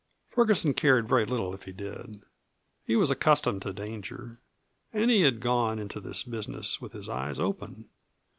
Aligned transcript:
Ferguson 0.31 0.73
cared 0.73 1.07
very 1.07 1.27
little 1.27 1.53
if 1.53 1.65
he 1.65 1.71
did. 1.71 2.23
He 2.87 2.95
was 2.95 3.11
accustomed 3.11 3.61
to 3.61 3.71
danger, 3.71 4.39
and 4.91 5.11
he 5.11 5.21
had 5.21 5.39
gone 5.39 5.77
into 5.77 5.99
this 5.99 6.23
business 6.23 6.81
with 6.81 6.93
his 6.93 7.07
eyes 7.07 7.39
open. 7.39 7.87